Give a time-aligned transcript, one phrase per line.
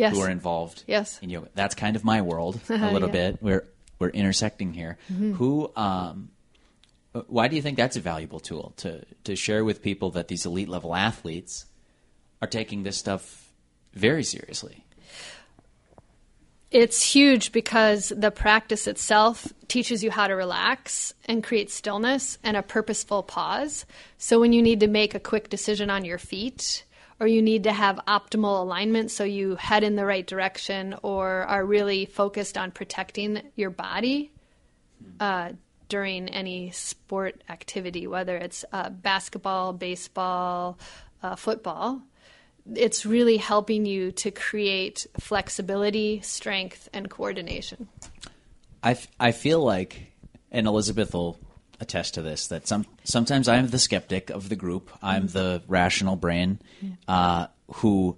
[0.00, 0.14] Yes.
[0.14, 1.18] who are involved Yes.
[1.22, 1.48] in yoga.
[1.54, 3.30] That's kind of my world a little Yeah.
[3.30, 3.42] bit.
[3.42, 3.64] We're
[3.98, 4.96] we're intersecting here.
[5.12, 5.32] Mm-hmm.
[5.34, 6.30] Who um
[7.26, 10.46] why do you think that's a valuable tool to to share with people that these
[10.46, 11.66] elite level athletes
[12.40, 13.52] are taking this stuff
[13.94, 14.84] very seriously?
[16.70, 22.56] It's huge because the practice itself teaches you how to relax and create stillness and
[22.56, 23.84] a purposeful pause.
[24.18, 26.84] So when you need to make a quick decision on your feet,
[27.20, 31.42] or you need to have optimal alignment so you head in the right direction, or
[31.42, 34.32] are really focused on protecting your body
[35.20, 35.52] uh,
[35.88, 40.78] during any sport activity, whether it's uh, basketball, baseball,
[41.22, 42.00] uh, football,
[42.74, 47.88] it's really helping you to create flexibility, strength, and coordination.
[48.82, 50.12] I, f- I feel like,
[50.50, 51.38] and Elizabeth will
[51.80, 54.90] attest to this, that some sometimes I'm the skeptic of the group.
[55.02, 56.58] I'm the rational brain
[57.08, 58.16] uh, who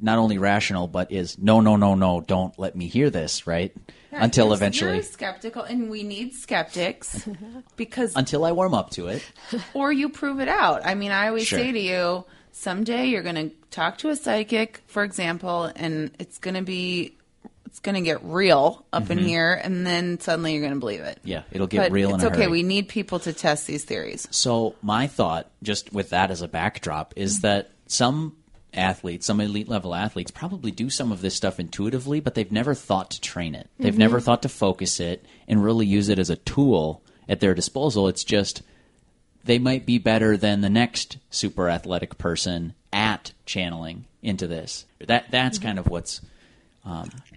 [0.00, 3.72] not only rational but is no no no no don't let me hear this right
[4.10, 7.28] until You're- eventually you're skeptical, and we need skeptics
[7.76, 9.24] because until I warm up to it.
[9.74, 10.84] or you prove it out.
[10.84, 11.58] I mean, I always Sure.
[11.58, 16.36] say to you, someday you're going to talk to a psychic, for example, and it's
[16.38, 17.16] going to be
[17.72, 19.26] it's going to get real up in mm-hmm.
[19.26, 21.16] here, and then suddenly you're going to believe it.
[21.20, 21.28] Mm-hmm.
[21.28, 22.42] Yeah, it'll get but real in It's a okay.
[22.42, 22.48] hurry.
[22.48, 24.28] We need people to test these theories.
[24.30, 27.46] So my thought, just with that as a backdrop, is mm-hmm.
[27.46, 28.36] that some
[28.74, 32.74] athletes, some elite level athletes, probably do some of this stuff intuitively, but they've never
[32.74, 33.70] thought to train it.
[33.78, 34.00] They've mm-hmm.
[34.00, 38.06] never thought to focus it and really use it as a tool at their disposal.
[38.06, 38.60] It's just
[39.44, 44.84] they might be better than the next super athletic person at channeling into this.
[45.06, 46.20] That that's kind of what's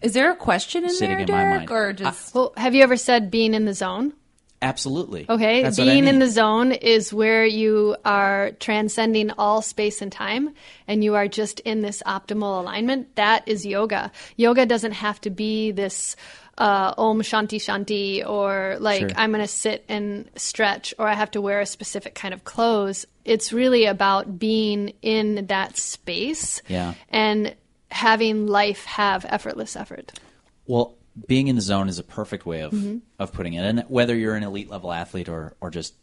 [0.02, 1.72] Is there a question in Sitting there, in my Derek, mind.
[1.72, 4.14] or just Well, have you ever said being in the zone?
[4.62, 9.62] absolutely Okay, That's what I being in the zone is where you are transcending all
[9.62, 10.56] space and time
[10.88, 13.16] and you are just in this optimal alignment.
[13.16, 14.12] That is yoga.
[14.38, 16.16] Yoga doesn't have to be this
[16.58, 19.10] uh, Om Shanti Shanti or like Sure.
[19.16, 22.44] I'm going to sit and stretch or I have to wear a specific kind of
[22.46, 23.06] clothes.
[23.26, 26.94] It's really about being in that space Yeah.
[27.10, 27.54] and
[27.96, 30.20] having life have effortless effort.
[30.68, 30.96] Well,
[31.28, 32.98] being in the zone is a perfect way of Mm-hmm.
[33.20, 33.64] of putting it.
[33.66, 35.94] And whether you're an elite level athlete or or just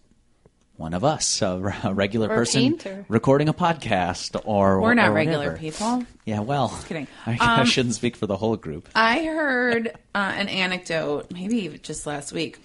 [0.76, 3.04] one of us, a, a regular Or person painter.
[3.08, 6.04] recording a podcast, or we're not or regular people?
[6.24, 7.06] Yeah, well, kidding.
[7.26, 8.88] I, I Um, shouldn't speak for the whole group.
[8.94, 12.58] I heard uh, an anecdote, maybe just last week,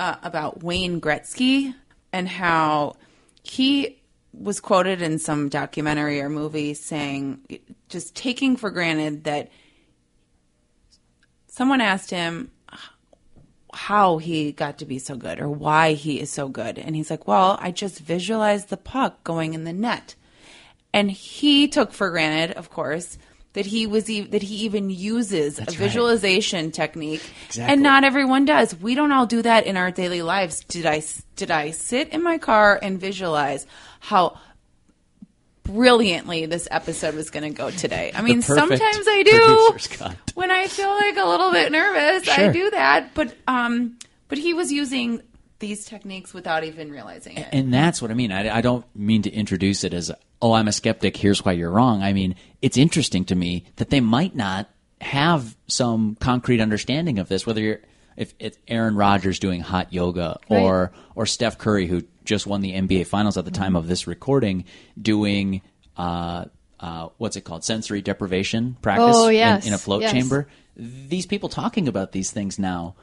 [0.00, 1.72] uh, about Wayne Gretzky
[2.12, 2.96] and how
[3.44, 3.98] he
[4.38, 7.40] was quoted in some documentary or movie saying,
[7.88, 9.50] just taking for granted that
[11.46, 12.50] someone asked him
[13.72, 16.78] how he got to be so good or why he is so good.
[16.78, 20.14] And he's like, well, I just visualized the puck going in the net.
[20.92, 23.18] And he took for granted, of course,
[23.54, 25.70] that he was e- that he even uses a right.
[25.74, 27.72] visualization technique, Exactly.
[27.72, 28.78] and not everyone does.
[28.78, 30.62] We don't all do that in our daily lives.
[30.64, 31.02] Did I
[31.36, 33.66] did I sit in my car and visualize
[34.00, 34.38] how
[35.62, 38.12] brilliantly this episode was going to go today?
[38.14, 42.28] I mean, sometimes I do when I feel like a little bit nervous.
[42.28, 43.98] I do that, but um,
[44.28, 45.22] but he was using
[45.60, 47.48] these techniques without even realizing it.
[47.52, 48.32] And that's what I mean.
[48.32, 50.10] I, I don't mean to introduce it as,
[50.42, 51.16] oh, I'm a skeptic.
[51.16, 52.02] Here's why you're wrong.
[52.02, 54.68] I mean, it's interesting to me that they might not
[55.00, 57.46] have some concrete understanding of this.
[57.46, 57.80] Whether you're,
[58.16, 62.72] if it's Aaron Rodgers doing hot yoga, or or Steph Curry who just won the
[62.72, 64.64] NBA Finals at the time of this recording,
[65.00, 65.62] doing
[65.96, 66.46] uh,
[66.80, 70.12] uh, what's it called, sensory deprivation practice Oh, in- in, a float yes.
[70.12, 70.48] chamber.
[70.76, 72.94] These people talking about these things now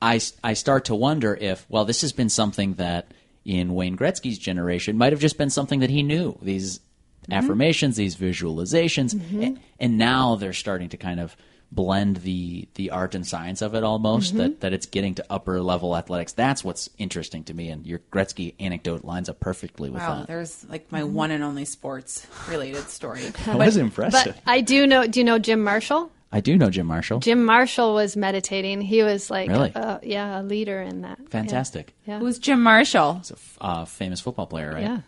[0.00, 3.12] I, I start to wonder if, well, this has been something that
[3.48, 6.38] in Wayne Gretzky's generation might have just been something that he knew.
[6.42, 7.32] These mm-hmm.
[7.32, 9.54] affirmations, these visualizations, a- mm-hmm.
[9.80, 11.34] and now they're starting to kind of
[11.72, 14.36] blend the the art and science of it almost.
[14.36, 14.60] That mm-hmm.
[14.60, 16.34] that it's getting to upper level athletics.
[16.34, 17.70] That's what's interesting to me.
[17.70, 20.26] And your Gretzky anecdote lines up perfectly with Wow, that.
[20.26, 23.22] there's like my one and only sports related story.
[23.46, 24.34] That was impressive.
[24.34, 25.06] But I do know.
[25.06, 26.10] Do you know Jim Marshall?
[26.30, 27.20] I do know Jim Marshall.
[27.20, 28.80] Jim Marshall was meditating.
[28.82, 29.72] He was like, Really?
[29.74, 31.18] uh, yeah, a leader in that.
[31.30, 31.94] Fantastic.
[32.06, 32.18] Yeah.
[32.18, 33.14] Who's Jim Marshall?
[33.14, 34.82] He's a f- uh, famous football player, right?
[34.82, 35.00] Yeah.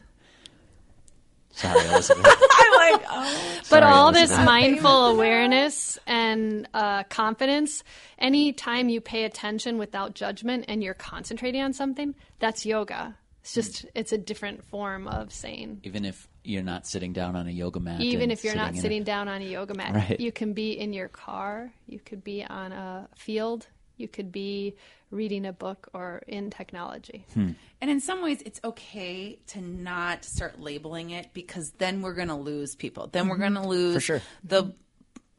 [1.52, 2.25] Sorry, Elizabeth.
[2.52, 3.55] I'm like, oh.
[3.58, 7.82] But Sorry, all this mindful awareness and uh, confidence,
[8.19, 13.16] anytime you pay attention without judgment and you're concentrating on something, that's yoga.
[13.43, 15.81] It's just, it's a different form of saying.
[15.82, 18.00] Even if you're not sitting down on a yoga mat.
[18.00, 20.20] Even if you're not in a- sitting down on a yoga mat, Right.
[20.20, 23.66] you can be in your car, you could be on a field,
[23.96, 24.75] you could be
[25.10, 27.26] reading a book or in technology.
[27.34, 27.50] Hmm.
[27.81, 32.28] And in some ways, it's okay to not start labeling it because then we're going
[32.28, 33.08] to lose people.
[33.08, 34.22] Then we're going to lose For sure.
[34.44, 34.72] the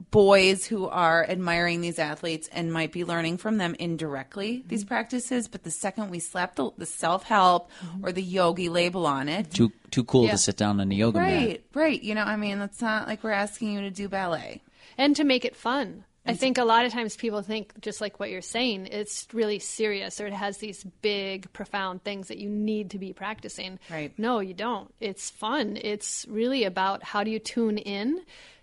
[0.10, 4.88] boys who are admiring these athletes and might be learning from them indirectly these mm-hmm.
[4.88, 5.48] practices.
[5.48, 8.06] But the second we slap the, the self help mm-hmm.
[8.06, 10.32] or the yogi label on it, Too too cool Yeah.
[10.32, 11.28] to sit down on a yoga mat.
[11.32, 12.02] right, right.
[12.02, 14.62] You know, I mean, it's not like we're asking you to do ballet.
[14.98, 16.06] and to make it fun.
[16.24, 19.58] I think a lot of times people think, just like what you're saying, it's really
[19.58, 23.80] serious or it has these big, profound things that you need to be practicing.
[23.90, 24.14] Right.
[24.20, 24.94] No, you don't.
[25.00, 25.80] It's fun.
[25.82, 28.22] It's really about how do you tune in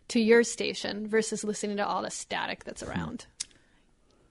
[0.09, 3.27] to your station versus listening to all the static that's around.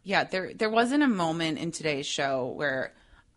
[0.04, 2.94] yeah there there wasn't a moment in today's show where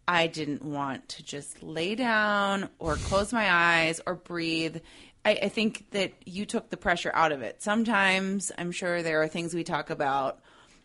[0.09, 4.79] i didn't want to just lay down or close my eyes or breathe.
[5.23, 7.63] I, I think that you took the pressure out of it.
[7.63, 10.41] Sometimes i'm sure there are things we talk about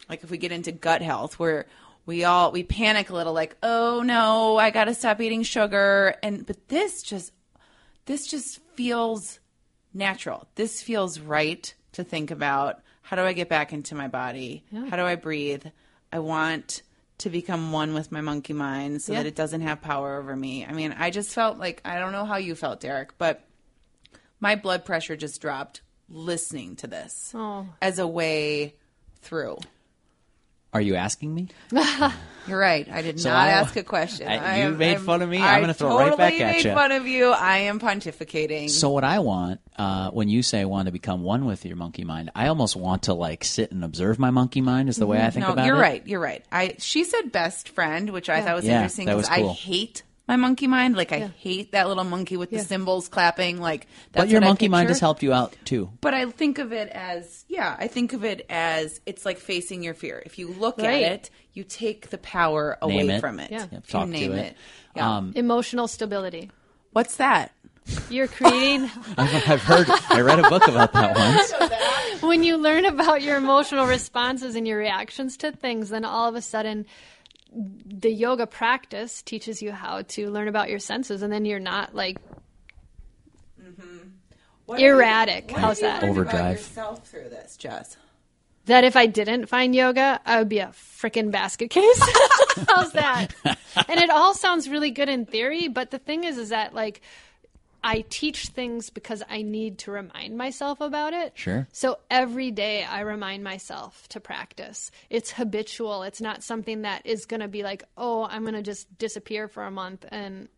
[0.10, 1.66] like if we get into gut health where
[2.06, 6.16] we all we panic a little like oh no i gotta stop eating sugar.
[6.22, 7.31] And but this just
[8.06, 9.40] this just feels
[9.96, 10.48] natural.
[10.56, 12.82] This feels right to think about.
[13.02, 14.64] How do I get back into my body?
[14.90, 15.66] How do I breathe?
[16.12, 16.82] I want
[17.20, 19.20] to become one with my monkey mind so Yeah.
[19.24, 20.66] that it doesn't have power over me.
[20.66, 23.42] I mean, I just felt like I don't know how you felt, Derek, but
[24.40, 27.68] my blood pressure just dropped listening to this Oh.
[27.82, 28.76] as a way
[29.22, 29.58] through.
[30.75, 31.48] Are you asking me?
[32.48, 32.88] You're right.
[32.92, 34.27] I did So not I- ask a question.
[34.27, 35.39] I- I you am- made fun of me.
[35.39, 36.75] I I'm gonna throw it right back totally at made ya.
[36.75, 37.30] fun of you.
[37.31, 38.69] I am pontificating.
[38.69, 42.04] So what I want, uh, when you say want to become one with your monkey
[42.04, 44.89] mind, I almost want to like sit and observe my monkey mind.
[44.89, 45.80] Is the way I think no, about you're it.
[45.80, 46.06] right.
[46.06, 46.44] You're right.
[46.51, 49.50] I she said best friend, which I thought was Yeah, interesting that because was cool.
[49.50, 50.95] I hate my monkey mind.
[50.95, 52.63] Like I hate that little monkey with the Yeah.
[52.63, 53.60] cymbals clapping.
[53.60, 55.89] Like that's But your what I monkey mind has helped you out too.
[56.01, 57.75] But I think of it as yeah.
[57.77, 60.22] I think of it as it's like facing your fear.
[60.25, 61.04] If you look Right.
[61.04, 63.19] at it, you take the power away Name it.
[63.22, 63.51] from it.
[63.51, 63.60] Yeah.
[63.62, 64.45] Yep, You talk name to it.
[64.48, 64.57] it.
[64.95, 65.18] Yeah.
[65.18, 66.50] Um, Emotional stability.
[66.92, 67.51] What's that?
[68.10, 69.88] You're creating, I've, I've heard.
[70.10, 71.16] I read a book about that
[72.16, 72.22] once.
[72.24, 76.33] when you learn about your emotional responses and your reactions to things, then all of
[76.36, 76.88] a sudden
[77.56, 81.96] the yoga practice teaches you how to learn about your senses and then you're not
[81.96, 82.18] like
[83.62, 84.10] mm-hmm.
[84.66, 85.52] What Erratic.
[85.52, 86.02] What How's that?
[86.02, 86.57] learned about Overdrive.
[86.57, 87.98] yourself through this, Jes.
[88.66, 92.02] that if I didn't find yoga, I would be a freaking basket case.
[92.68, 93.34] How's that?
[93.46, 97.01] and it all sounds really good in theory, but the thing is, is that like
[97.88, 101.34] I teach things because I need to remind myself about it.
[101.36, 101.68] Sure.
[101.72, 104.90] So every day I remind myself to practice.
[105.12, 106.02] It's habitual.
[106.04, 109.48] It's not something that is going to be like, oh, I'm going to just disappear
[109.48, 110.04] for a month.
[110.10, 110.50] And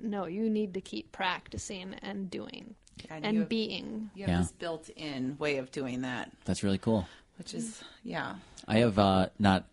[0.00, 2.74] no, you need to keep practicing and doing
[3.10, 4.10] And and you have- being.
[4.14, 4.40] You have Yeah.
[4.40, 7.06] this built-in way of doing that, That's really cool.
[7.38, 8.36] which is yeah.
[8.66, 9.66] I have uh, not.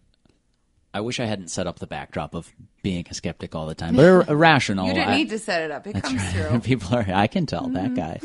[0.94, 2.52] I wish I hadn't set up the backdrop of
[2.84, 4.88] being a skeptic all the time, but ir- irrational.
[4.88, 5.88] You didn't I- need to set it up.
[5.88, 6.42] It comes through.
[6.44, 6.60] Mm-hmm.
[6.72, 7.06] People are.
[7.14, 8.20] I can tell that guy.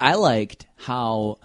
[0.00, 1.38] I liked how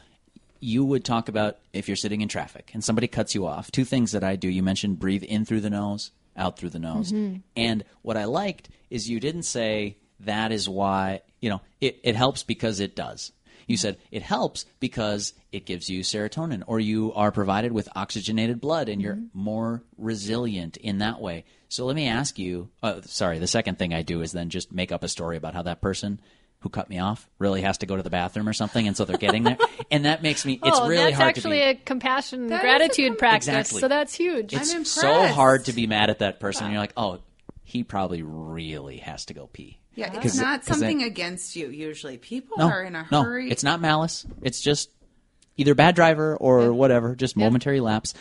[0.59, 3.71] you would talk about if you're sitting in traffic and somebody cuts you off.
[3.71, 4.47] Two things that I do.
[4.49, 7.37] You mentioned breathe in through the nose, out through the nose, Mm-hmm.
[7.55, 11.21] and what I liked is you didn't say that is why.
[11.39, 13.31] You know, it, it helps because it does.
[13.67, 18.59] You said it helps because it gives you serotonin, or you are provided with oxygenated
[18.61, 19.39] blood, and you're Mm-hmm.
[19.39, 21.43] more resilient in that way.
[21.69, 22.69] So let me ask you.
[22.81, 25.53] Uh, sorry, the second thing I do is then just make up a story about
[25.53, 26.19] how that person
[26.61, 29.05] who cut me off really has to go to the bathroom or something, and so
[29.05, 29.57] they're getting there,
[29.91, 30.53] and that makes me.
[30.63, 31.69] It's oh, really that's hard actually to be.
[31.71, 33.47] a compassion and That is a gratitude com- practice.
[33.49, 33.81] Exactly.
[33.81, 34.53] So that's huge.
[34.53, 36.63] it's I'm so hard to be mad at that person.
[36.65, 37.19] and You're like, oh,
[37.63, 39.77] he probably really has to go pee.
[39.97, 41.69] Yeah, it's 'Cause- not 'cause something then- against you.
[41.69, 43.49] Usually, people No, are in a no, hurry.
[43.51, 44.25] it's not malice.
[44.41, 44.89] It's just
[45.57, 48.13] either bad driver or whatever, just momentary lapse.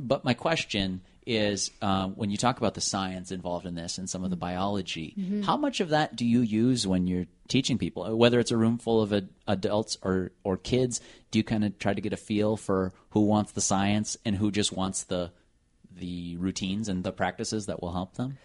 [0.00, 4.08] But my question is, um, when you talk about the science involved in this and
[4.08, 5.42] some of the biology, Mm-hmm.
[5.42, 8.16] how much of that do you use when you're teaching people?
[8.16, 11.78] Whether it's a room full of ad- adults or or kids, do you kind of
[11.78, 15.30] try to get a feel for who wants the science and who just wants the
[15.94, 18.38] the routines and the practices that will help them?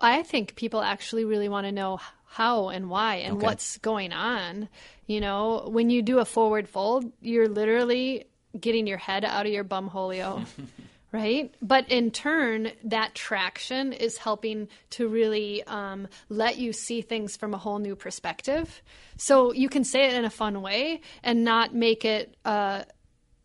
[0.00, 2.00] I think people actually really want to know
[2.32, 3.44] how and why and Okay.
[3.44, 4.70] what's going on.
[5.06, 8.24] You know, when you do a forward fold, you're literally
[8.58, 10.46] getting your head out of your bum bumholio,
[11.12, 11.54] right?
[11.60, 17.52] But in turn, that traction is helping to really um, let you see things from
[17.52, 18.80] a whole new perspective.
[19.18, 22.34] So you can say it in a fun way and not make it.
[22.46, 22.84] Uh,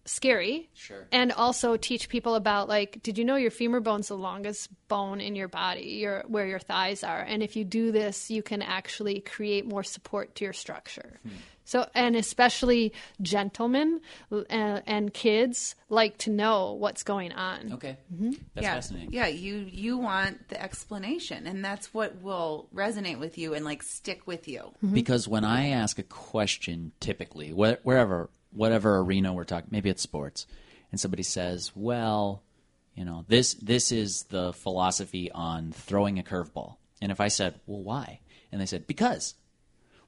[0.07, 1.05] scary Sure.
[1.11, 5.19] and also teach people about like did you know your femur bone's the longest bone
[5.21, 8.61] in your body your where your thighs are and if you do this you can
[8.61, 11.19] actually create more support to your structure
[11.65, 13.99] so and especially gentlemen
[14.31, 14.43] uh,
[14.87, 17.97] and kids like to know what's going on Okay.
[18.13, 18.31] Mm-hmm.
[18.55, 19.11] That's yeah, fascinating.
[19.13, 19.27] yeah.
[19.27, 24.25] You you want the explanation, and that's what will resonate with you and like stick
[24.25, 24.71] with you.
[24.93, 30.01] Because when I ask a question, typically, wh- wherever, whatever arena we're talking, maybe it's
[30.01, 30.47] sports,
[30.91, 32.43] and somebody says, "Well,
[32.95, 37.59] you know, this this is the philosophy on throwing a curveball," and if I said,
[37.65, 38.19] "Well, why?"
[38.51, 39.35] and they said, "Because,"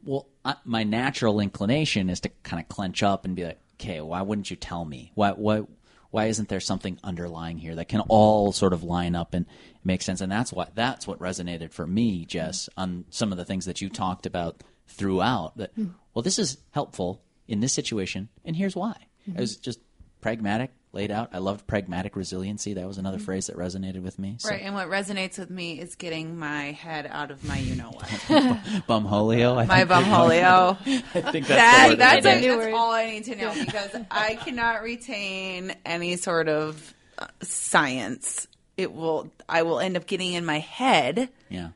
[0.03, 4.01] well, I, my natural inclination is to kind of clench up and be like, "Okay,
[4.01, 5.11] why wouldn't you tell me?
[5.15, 5.63] Why why
[6.11, 9.45] why isn't there something underlying here that can all sort of line up and
[9.83, 13.45] make sense?" And that's what that's what resonated for me, Jes, on some of the
[13.45, 15.57] things that you talked about throughout.
[15.57, 15.89] That hmm.
[16.13, 18.95] well, this is helpful in this situation, and here's why.
[19.27, 19.79] It was just
[20.21, 21.29] pragmatic, laid out.
[21.33, 22.73] I loved pragmatic resiliency.
[22.73, 24.35] That was another phrase that resonated with me.
[24.39, 27.75] So, Right, and what resonates with me is getting my head out of my you
[27.75, 28.05] know what,
[28.87, 29.57] bumholio.
[29.57, 30.77] I my bumholio.
[31.15, 32.43] I think that's that, that's, that it.
[32.43, 32.57] it is.
[32.57, 38.47] that's all I need to know because I cannot retain any sort of uh, science.
[38.77, 39.29] It will.
[39.47, 41.29] I will end up getting in my head.
[41.49, 41.69] Yeah.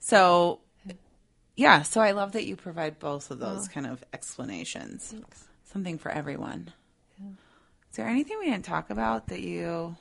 [0.00, 0.60] So,
[1.60, 1.82] yeah.
[1.82, 3.72] So I love that you provide both of those oh.
[3.72, 5.14] kind of explanations.
[5.64, 6.72] Something for everyone.
[7.18, 9.94] Is there anything we didn't talk about that you?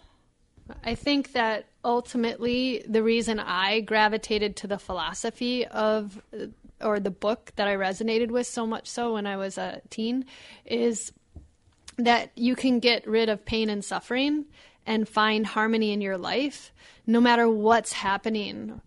[0.86, 6.46] I think that ultimately the reason I gravitated to the philosophy of uh,
[6.82, 10.26] or the book that I resonated with so much so when I was a teen
[10.66, 11.12] is
[11.98, 14.46] that you can get rid of pain and suffering
[14.86, 16.72] and find harmony in your life
[17.06, 18.80] no matter what's happening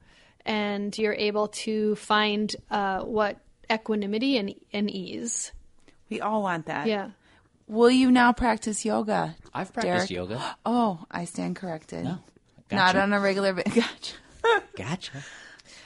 [0.45, 3.39] and you're able to find uh, what
[3.71, 5.53] equanimity and, and ease
[6.11, 6.87] We all want that.
[6.87, 7.11] yeah
[7.69, 9.35] Will you now practice yoga?
[9.55, 10.11] I've practiced Derek?
[10.11, 10.57] yoga.
[10.67, 12.05] Oh, I stand corrected.
[12.05, 12.19] No,
[12.71, 13.75] Not on a regular basis.
[13.77, 14.15] Gotcha.
[14.77, 15.25] Gotcha.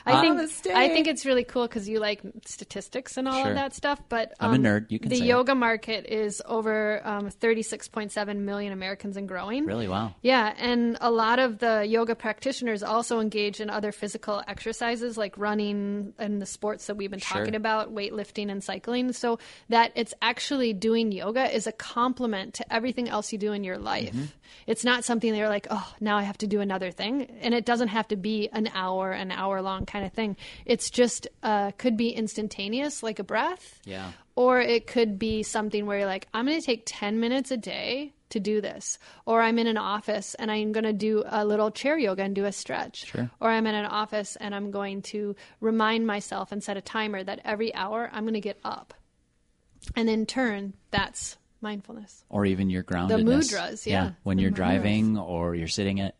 [0.06, 0.40] I think.
[0.74, 3.50] I think it's really cool because you like statistics and all Sure.
[3.50, 4.00] of that stuff.
[4.08, 4.90] But I'm a um, nerd.
[4.90, 5.28] You can the say it.
[5.28, 9.66] yoga market is over um, 36.7 million Americans and growing.
[9.66, 9.88] Really?
[9.88, 10.14] Wow.
[10.22, 15.36] Yeah, and a lot of the yoga practitioners also engage in other physical exercises like
[15.36, 17.38] running and the sports that we've been Sure.
[17.38, 19.12] talking about, weightlifting and cycling.
[19.12, 23.64] So that it's actually doing yoga is a complement to everything else you do in
[23.64, 24.10] your life.
[24.12, 24.24] Mm-hmm.
[24.66, 27.52] It's not something that you're like, oh, now I have to do another thing, and
[27.54, 30.36] it doesn't have to be an hour, an hour long kind of thing.
[30.64, 33.80] It's just uh, could be instantaneous, like a breath.
[33.84, 34.12] Yeah.
[34.34, 37.56] Or it could be something where you're like, I'm going to take 10 minutes a
[37.56, 38.98] day to do this.
[39.24, 42.34] Or I'm in an office and I'm going to do a little chair yoga and
[42.34, 43.06] do a stretch.
[43.06, 43.30] Sure.
[43.40, 47.22] Or I'm in an office and I'm going to remind myself and set a timer
[47.24, 48.92] that every hour I'm going to get up.
[49.94, 52.24] And in turn, that's mindfulness.
[52.28, 53.48] Or even your groundedness.
[53.50, 54.10] The mudras, yeah.
[54.24, 54.56] When The you're mudras.
[54.56, 56.16] driving or you're sitting at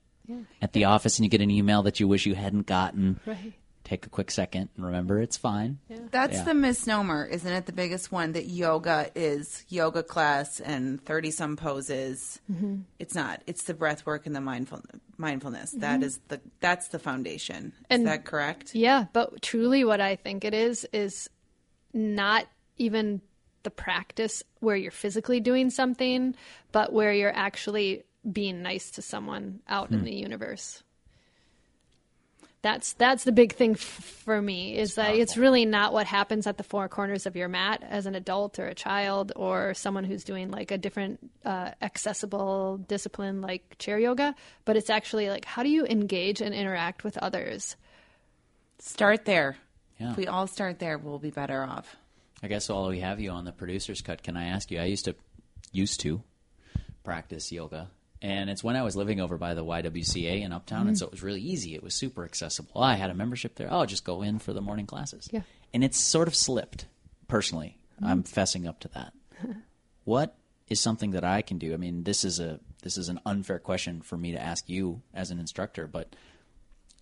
[0.61, 3.21] at the office and you get an email that you wish you hadn't gotten.
[3.27, 3.53] Right.
[3.87, 5.79] Take a quick second and remember it's fine.
[6.11, 6.43] That's Yeah.
[6.45, 7.67] the misnomer, isn't it?
[7.67, 12.41] The biggest one that yoga is yoga class and 30 some poses.
[12.51, 12.79] Mm-hmm.
[12.99, 13.43] It's not.
[13.47, 14.83] It's the breath work and the mindful
[15.19, 15.71] mindfulness.
[15.71, 17.67] That is the that's the foundation.
[17.79, 18.75] Is And- that correct?
[18.75, 21.31] Yeah, but truly what I think it is is
[21.95, 22.47] not
[22.79, 23.21] even
[23.63, 26.35] the practice where you're physically doing something,
[26.73, 30.83] but where you're actually being nice to someone out in the universe.
[32.67, 36.49] That's that's the big thing f- for me is that it's really not what happens
[36.49, 40.03] at the four corners of your mat as an adult or a child or someone
[40.03, 45.45] who's doing like a different uh, accessible discipline like chair yoga, but it's actually like
[45.45, 47.77] how do you engage and interact with others?
[48.81, 49.57] Start there.
[50.01, 50.11] Yeah.
[50.11, 51.95] If we all start there, we'll be better off.
[52.43, 54.81] I guess while we have you on the producer's cut, can I ask you?
[54.81, 55.15] I used to
[55.71, 56.21] used to
[57.05, 57.93] practice yoga,
[58.23, 60.97] and it's when I was living over by the YWCA in Uptown, and mm-hmm.
[60.97, 61.75] so it was really easy.
[61.75, 62.83] It was super accessible.
[62.83, 63.69] I had a membership there.
[63.71, 65.29] Oh, just go in for the morning classes.
[65.31, 65.43] Yeah.
[65.75, 66.87] and it's sort of slipped.
[67.29, 68.07] Personally, mm-hmm.
[68.07, 69.13] I'm fessing up to that.
[70.05, 70.37] what
[70.69, 71.75] is something that I can do?
[71.75, 75.03] I mean, this is a this is an unfair question for me to ask you
[75.13, 76.15] as an instructor, but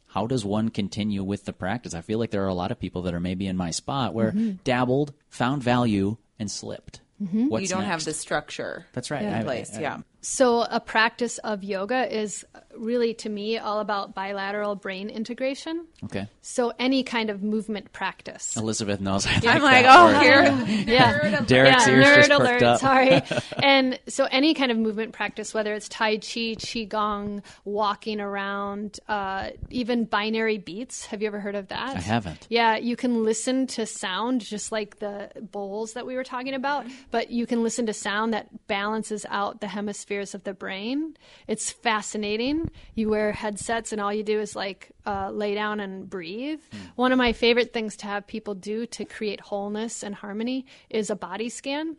[0.06, 1.92] how does one continue with the practice?
[1.92, 4.14] I feel like there are a lot of people that are maybe in my spot
[4.14, 4.52] where mm-hmm.
[4.62, 7.00] dabbled, found value, and slipped.
[7.18, 8.86] What's you don't have the structure.
[8.92, 9.22] That's right.
[9.22, 9.76] in I- place.
[9.76, 9.98] I- yeah.
[10.24, 15.84] So, a practice of yoga is really, to me, all about bilateral brain integration.
[16.04, 16.26] Okay.
[16.40, 18.56] So, any kind of movement practice.
[18.56, 19.26] Elizabeth knows.
[19.26, 20.84] I like I'm like, that oh, here.
[20.94, 21.40] Yeah.
[21.42, 22.62] Derek's yeah, ears nerd just perked alert.
[22.62, 22.80] up.
[22.80, 23.22] Sorry.
[23.62, 29.50] and so, any kind of movement practice, whether it's Tai Chi, Qigong, walking around, uh,
[29.68, 31.04] even binaural beats.
[31.06, 31.98] Have you ever heard of that?
[31.98, 32.46] I haven't.
[32.48, 36.86] Yeah, you can listen to sound just like the bowls that we were talking about,
[37.10, 39.68] but you can listen to sound that balances out the
[40.14, 41.16] hemispheres of the brain.
[41.48, 42.70] It's fascinating.
[42.94, 46.60] You wear headsets and all you do is like uh, lay down and breathe.
[46.96, 51.10] One of my favorite things to have people do to create wholeness and harmony is
[51.10, 51.96] a body scan.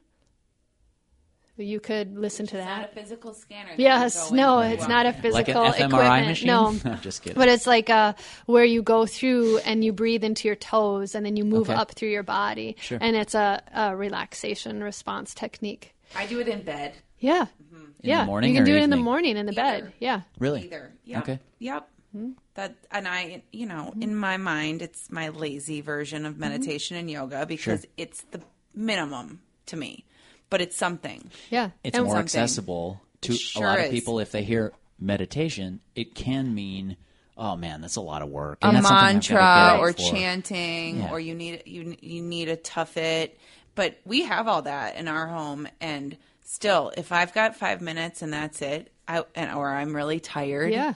[1.57, 2.93] You could listen to Not a that.
[2.93, 3.71] physical scanner.
[3.77, 4.73] Yes, no, in.
[4.73, 6.27] it's not a Like physical an fMRI equipment.
[6.27, 6.47] machine?
[6.47, 7.37] No, I'm just kidding.
[7.37, 8.11] But it's like uh,
[8.45, 11.79] where you go through and you breathe into your toes, and then you move Okay.
[11.79, 12.97] up through your body, Sure.
[12.99, 15.95] and it's a, a relaxation response technique.
[16.13, 16.93] I do it in bed.
[17.19, 17.64] Yeah, In
[18.01, 18.21] yeah.
[18.21, 19.93] the morning you can or do it in the morning in the bed.
[19.99, 20.63] Yeah, Really?
[20.65, 20.91] Either.
[21.05, 21.21] Yep.
[21.23, 21.39] Okay.
[21.59, 21.89] Yep.
[22.11, 22.29] Hmm?
[22.55, 26.31] That and I, you know, in my mind, it's my lazy version Mm-hmm.
[26.31, 28.41] of meditation and yoga because it's the
[28.73, 30.05] minimum to me,
[30.49, 31.29] but it's something.
[31.49, 31.71] yeah.
[31.83, 32.23] It's And- more something.
[32.41, 33.91] accessible to sure a lot of is.
[33.91, 34.19] people.
[34.19, 36.97] If they hear meditation, it can mean,
[37.37, 38.59] oh man, that's a lot of work.
[38.61, 39.97] a And that's mantra or for.
[39.99, 41.11] chanting Yeah.
[41.11, 43.37] or you need you you need a tough it
[43.75, 46.15] but we have all that in our home and
[46.47, 50.71] still if i've got five minutes and that's it I, and, or i'm really tired
[50.71, 50.93] Yeah.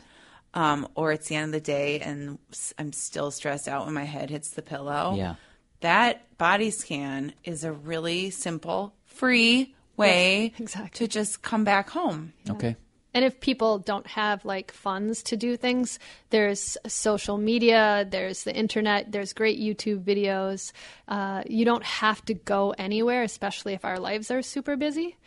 [0.53, 2.38] um, or it's the end of the day and
[2.77, 5.36] I'm still stressed out when my head hits the pillow Yeah.
[5.82, 11.08] that body scan is a really simple free way exactly.
[11.08, 12.75] to just come back home Okay.
[13.12, 15.98] And if people don't have like funds to do things,
[16.29, 20.72] there's social media, there's the internet, there's great YouTube videos.
[21.08, 25.18] Uh, you don't have to go anywhere, especially if our lives are super busy,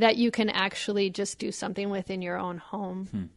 [0.00, 3.30] that you can actually just do something within your own home.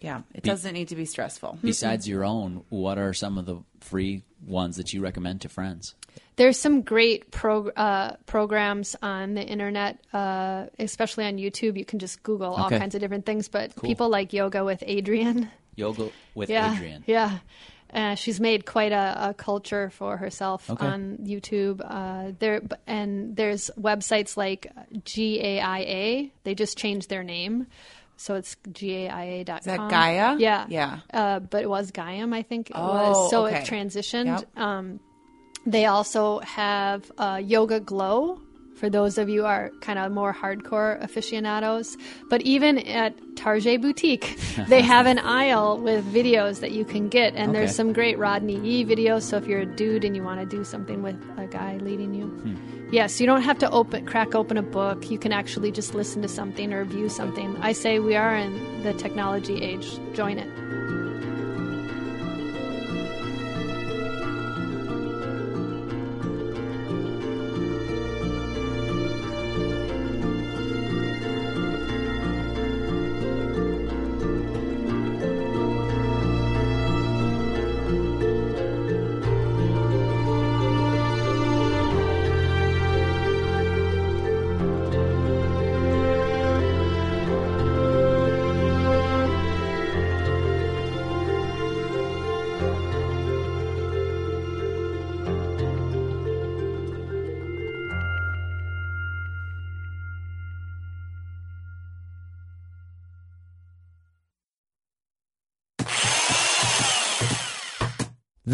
[0.00, 3.56] yeah it doesn't need to be stressful Besides your own, what are some of the
[3.80, 5.94] free ones that you recommend to friends?
[6.36, 11.78] There's some great prog- uh, programs on the internet, uh, especially on YouTube.
[11.78, 12.78] You can just Google all Okay.
[12.78, 15.48] kinds of different things, but people like Yoga with Adriene.
[15.76, 17.02] Yoga with yeah, Adriene.
[17.06, 17.38] Yeah.
[17.96, 20.86] Uh, she's made quite a, a culture for herself Okay.
[20.86, 21.80] on YouTube.
[21.82, 24.70] Uh, there and there's websites like
[25.04, 26.30] GAIA.
[26.44, 27.66] They just changed their name,
[28.18, 29.58] so it's GAIA.com.
[29.58, 30.36] Is that Gaia?
[30.38, 30.98] Yeah, Yeah.
[31.12, 33.30] Uh, but it was Gaiam, I think it Oh, was.
[33.30, 33.60] So okay.
[33.60, 34.26] it transitioned.
[34.26, 34.58] Yep.
[34.58, 35.00] Um,
[35.64, 38.40] they also have uh, YogaGlo
[38.76, 41.96] for those of you who are kind of more hardcore aficionados.
[42.30, 47.34] But even at Target Boutique, they have an aisle with videos that you can get,
[47.34, 47.58] and Okay.
[47.58, 49.22] there's some great Rodney E videos.
[49.22, 52.14] So if you're a dude and you want to do something with a guy leading
[52.14, 52.88] you, hmm.
[52.92, 55.10] yes, you don't have to open crack open a book.
[55.10, 57.56] You can actually just listen to something or view something.
[57.60, 59.98] I say we are in the technology age.
[60.14, 60.48] Join it.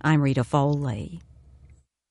[0.00, 1.20] I'm Rita Foley.